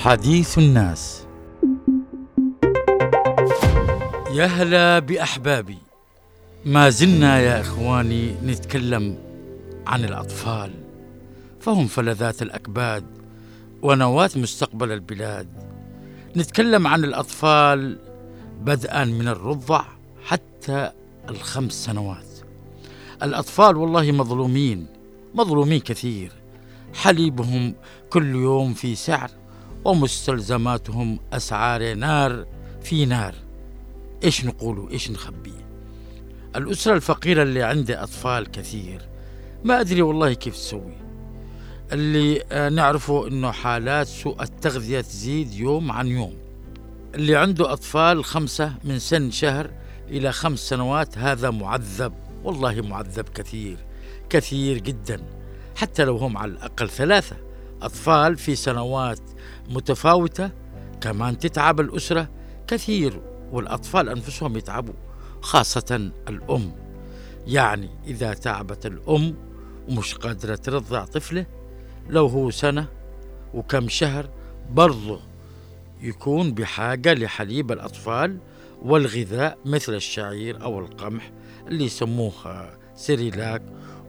[0.00, 1.26] حديث الناس.
[4.32, 5.78] يا هلا بأحبابي.
[6.64, 9.18] ما زلنا يا إخواني نتكلم
[9.86, 10.72] عن الأطفال
[11.60, 13.04] فهم فلذات الأكباد
[13.82, 15.48] ونواة مستقبل البلاد.
[16.36, 17.98] نتكلم عن الأطفال
[18.60, 19.84] بدءا من الرضع
[20.24, 20.90] حتى
[21.28, 22.26] الخمس سنوات.
[23.22, 24.86] الأطفال والله مظلومين
[25.34, 26.32] مظلومين كثير.
[26.94, 27.74] حليبهم
[28.10, 29.30] كل يوم في سعر
[29.84, 32.46] ومستلزماتهم أسعار نار
[32.82, 33.34] في نار.
[34.24, 35.54] إيش نقولوا إيش نخبي؟
[36.56, 39.08] الأسرة الفقيرة اللي عندها أطفال كثير
[39.64, 40.96] ما أدري والله كيف تسوي.
[41.92, 46.36] اللي آه، نعرفه أنه حالات سوء التغذية تزيد يوم عن يوم.
[47.14, 49.70] اللي عنده أطفال خمسة من سن شهر
[50.08, 52.12] إلى خمس سنوات هذا معذب
[52.44, 53.78] والله معذب كثير
[54.30, 55.22] كثير جدا.
[55.76, 57.36] حتى لو هم على الأقل ثلاثة
[57.82, 59.20] أطفال في سنوات
[59.70, 60.50] متفاوتة
[61.00, 62.28] كمان تتعب الأسرة
[62.66, 63.20] كثير
[63.52, 64.94] والأطفال أنفسهم يتعبوا
[65.40, 66.72] خاصة الأم.
[67.46, 69.34] يعني إذا تعبت الأم
[69.88, 71.46] ومش قادرة ترضع طفله
[72.08, 72.86] لو هو سنة
[73.54, 74.28] وكم شهر
[74.70, 75.20] برضه
[76.02, 78.38] يكون بحاجة لحليب الأطفال
[78.82, 81.30] والغذاء مثل الشعير أو القمح
[81.66, 82.32] اللي يسموه
[82.94, 83.62] سيريلاك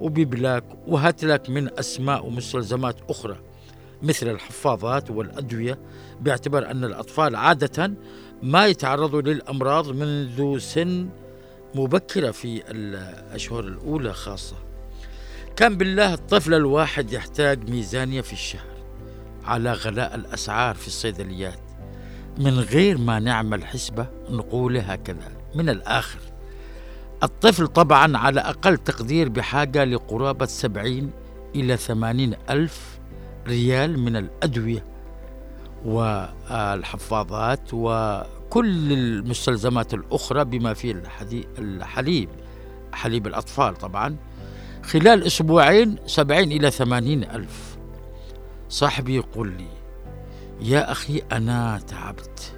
[0.00, 3.47] وبيبلاك وهاتلاك من أسماء ومستلزمات أخرى.
[4.02, 5.78] مثل الحفاضات والأدوية
[6.20, 7.92] باعتبار أن الأطفال عادة
[8.42, 11.08] ما يتعرضوا للأمراض منذ سن
[11.74, 14.56] مبكرة في الأشهر الأولى خاصة.
[15.56, 18.78] كان بالله الطفل الواحد يحتاج ميزانية في الشهر
[19.44, 21.60] على غلاء الأسعار في الصيدليات
[22.38, 25.38] من غير ما نعمل حسبة نقول هكذا.
[25.54, 26.18] من الآخر
[27.22, 31.10] الطفل طبعا على أقل تقدير بحاجة لقرابة سبعين
[31.54, 32.97] إلى ثمانين ألف
[33.48, 34.84] ريال من الأدوية
[35.84, 41.02] والحفاضات وكل المستلزمات الأخرى بما فيه
[41.58, 42.28] الحليب
[42.92, 44.16] حليب الأطفال طبعا.
[44.82, 47.78] خلال أسبوعين سبعين إلى ثمانين ألف.
[48.68, 49.68] صاحبي يقول لي
[50.60, 52.54] يا أخي أنا تعبت.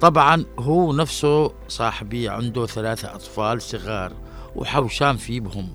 [0.00, 4.12] طبعا هو نفسه صاحبي عنده ثلاثة أطفال صغار
[4.56, 5.68] وحوشان في بهم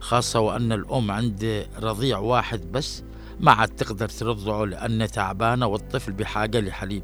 [0.00, 3.02] خاصة وأن الأم عنده رضيع واحد بس.
[3.42, 7.02] ما عاد تقدر ترضعه لأنه تعبانة والطفل بحاجة لحليب.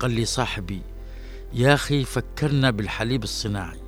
[0.00, 0.82] قال لي صاحبي
[1.52, 3.80] يا أخي فكرنا بالحليب الصناعي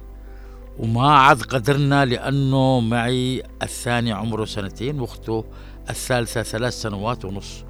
[0.78, 5.44] وما عاد قدرنا لأنه معي الثاني عمره سنتين وأخته
[5.90, 7.64] الثالثة ثلاث سنوات ونص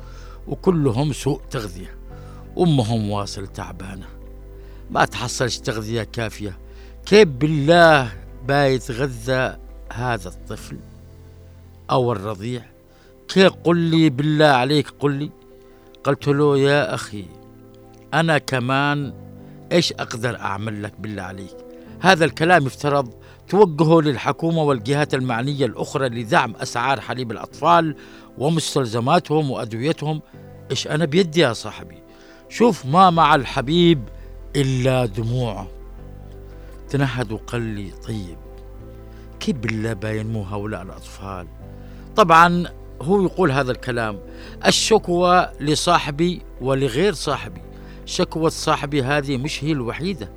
[0.49, 1.99] وكلهم سوء تغذية.
[2.59, 4.07] أمهم واصل تعبانة.
[4.91, 6.59] ما تحصلش تغذية كافية.
[7.07, 8.13] كيف بالله
[8.47, 9.57] بايتغذى
[9.93, 10.77] هذا الطفل؟
[11.91, 12.63] أو الرضيع.
[13.29, 15.31] كيف قل لي بالله عليك قل لي؟
[16.05, 17.25] قلت له يا أخي
[18.15, 19.15] أنا كمان
[19.73, 21.57] إيش أقدر أعمل لك بالله عليك؟
[22.01, 23.15] هذا الكلام يفترض
[23.49, 27.97] توجهه للحكومة والجهات المعنية الأخرى لدعم أسعار حليب الأطفال
[28.39, 30.23] ومستلزماتهم وأدويتهم.
[30.71, 32.03] إيش أنا بيدي يا صاحبي؟
[32.49, 34.03] شوف ما مع الحبيب
[34.57, 35.69] إلا دموعه.
[36.89, 38.39] تنهد وقال لي طيب
[39.41, 41.47] كيف بالله باينمو هؤلاء الأطفال؟
[42.21, 42.65] طبعا
[43.03, 44.19] هو يقول هذا الكلام
[44.67, 47.61] الشكوى لصاحبي ولغير صاحبي.
[48.07, 50.33] شكوى صاحبي هذه مش هي الوحيدة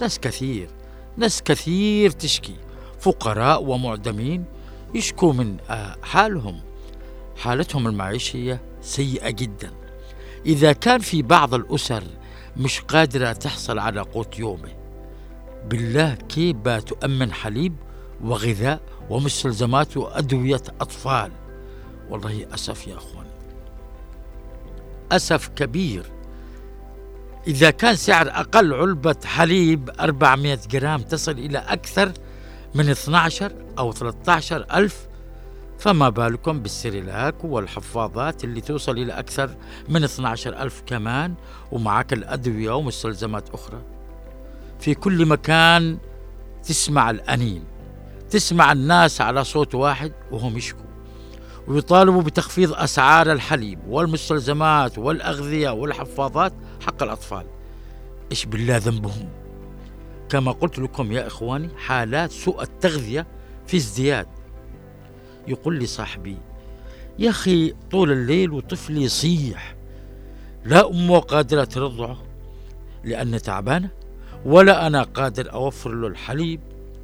[0.00, 0.68] ناس كثير
[1.16, 2.56] ناس كثير تشكي
[3.00, 4.44] فقراء ومعدمين
[4.94, 6.60] يشكوا من آه، حالهم.
[7.36, 9.70] حالتهم المعيشية سيئة جدا.
[10.46, 12.04] إذا كان في بعض الأسر
[12.56, 14.72] مش قادرة تحصل على قوت يومه
[15.68, 17.74] بالله كيف تؤمن حليب؟
[18.22, 18.80] وغذاء
[19.10, 21.32] ومستلزمات وأدوية أطفال.
[22.10, 23.30] والله أسف يا أخواني
[25.12, 26.10] أسف كبير.
[27.46, 32.12] إذا كان سعر أقل علبة حليب 400 جرام تصل إلى أكثر
[32.74, 35.08] من 12 أو 13 ألف
[35.78, 39.50] فما بالكم بالسريلاك والحفاضات اللي توصل إلى أكثر
[39.88, 41.34] من 12 ألف كمان
[41.72, 43.82] ومعك الأدوية ومستلزمات أخرى.
[44.80, 45.98] في كل مكان
[46.62, 47.64] تسمع الأنين.
[48.30, 50.84] تسمع الناس على صوت واحد وهم يشكوا
[51.68, 56.52] ويطالبوا بتخفيض أسعار الحليب والمستلزمات والأغذية والحفاضات
[56.86, 57.46] حق الأطفال.
[58.30, 59.28] إيش بالله ذنبهم؟
[60.28, 63.26] كما قلت لكم يا إخواني حالات سوء التغذية
[63.66, 64.26] في ازدياد.
[65.48, 66.36] يقول لي صاحبي
[67.18, 69.76] يا أخي طول الليل وطفلي يصيح
[70.64, 72.22] لا أمه قادرة ترضعه
[73.04, 73.90] لأنه تعبانة
[74.44, 76.60] ولا أنا قادر أوفر له الحليب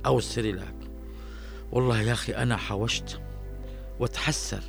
[0.07, 0.80] أو السريلاك
[1.73, 3.21] والله يا أخي أنا حوشت
[4.01, 4.63] وتحسر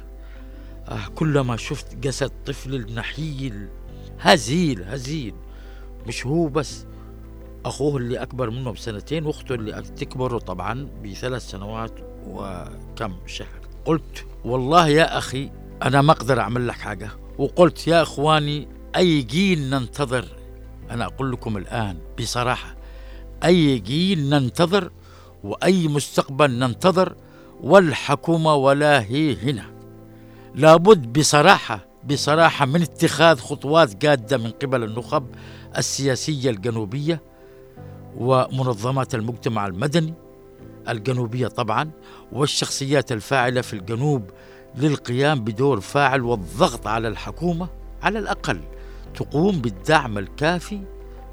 [0.88, 3.68] آه كلما شفت جسد طفل النحيل
[4.19, 5.33] هزيل هزيل.
[6.07, 6.86] مش هو بس
[7.65, 13.62] أخوه اللي أكبر منه بسنتين وأخته اللي تكبره طبعا بثلاث سنوات وكم شهر.
[13.86, 15.51] قلت والله يا أخي
[15.83, 17.09] أنا ما أقدر أعمل لك حاجة.
[17.38, 20.25] وقلت يا إخواني أي جيل ننتظر؟
[20.92, 22.75] أنا أقول لكم الآن بصراحة
[23.44, 24.92] أي جيل ننتظر
[25.43, 27.15] وأي مستقبل ننتظر
[27.61, 29.65] والحكومة ولا هي هنا.
[30.55, 35.27] لابد بصراحة بصراحة من اتخاذ خطوات جادة من قبل النخب
[35.77, 37.21] السياسية الجنوبية
[38.17, 40.13] ومنظمات المجتمع المدني
[40.89, 41.91] الجنوبية طبعا
[42.31, 44.29] والشخصيات الفاعلة في الجنوب
[44.75, 47.67] للقيام بدور فاعل والضغط على الحكومة
[48.03, 48.61] على الأقل
[49.15, 50.81] تقوم بالدعم الكافي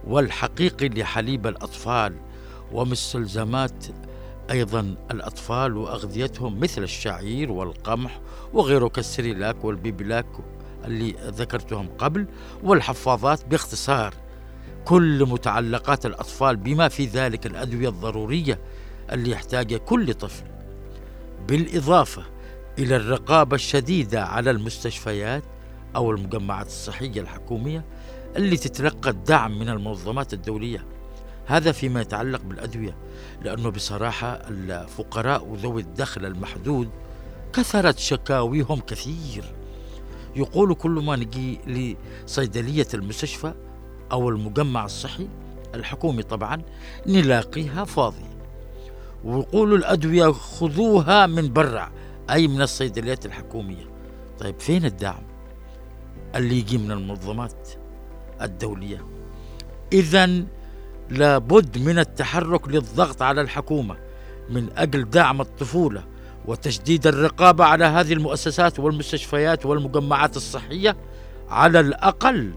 [0.06, 2.14] والحقيقي لحليب الأطفال
[2.72, 3.86] ومستلزمات
[4.50, 8.20] أيضا الأطفال وأغذيتهم مثل الشعير والقمح
[8.52, 10.26] وغيره كالسريلاك والبيبلاك
[10.84, 12.26] اللي ذكرتهم قبل
[12.62, 14.14] والحفاظات باختصار.
[14.84, 18.58] كل متعلقات الأطفال بما في ذلك الأدوية الضرورية
[19.12, 20.44] اللي يحتاجها كل طفل.
[21.48, 22.22] بالإضافة
[22.78, 25.42] إلى الرقابة الشديدة على المستشفيات
[25.96, 27.84] أو المجمعات الصحية الحكومية
[28.36, 30.97] اللي تتلقى الدعم من المنظمات الدولية.
[31.48, 32.96] هذا فيما يتعلق بالأدوية
[33.42, 36.88] لأنه بصراحة الفقراء وذوي الدخل المحدود
[37.52, 39.44] كثرت شكاويهم كثير.
[40.36, 43.54] يقول كل ما نجي لصيدلية المستشفى
[44.12, 45.28] أو المجمع الصحي
[45.74, 46.62] الحكومي طبعا
[47.06, 48.38] نلاقيها فاضية.
[49.24, 51.90] ويقولوا الأدوية خذوها من برا
[52.30, 53.86] أي من الصيدليات الحكومية.
[54.38, 55.22] طيب فين الدعم؟
[56.34, 57.68] اللي يجي من المنظمات
[58.42, 59.06] الدولية.
[59.92, 60.44] إذا
[61.10, 63.96] لابد من التحرك للضغط على الحكومة
[64.50, 66.04] من أجل دعم الطفولة
[66.46, 70.96] وتشديد الرقابة على هذه المؤسسات والمستشفيات والمجمعات الصحية
[71.48, 72.52] على الأقل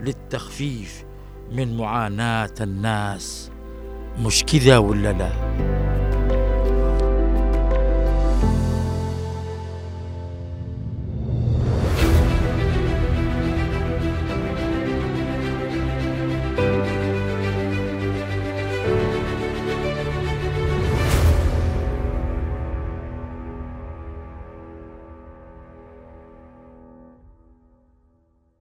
[0.00, 1.04] للتخفيف
[1.52, 3.50] من معاناة الناس
[4.18, 5.30] مش كذا ولا لا؟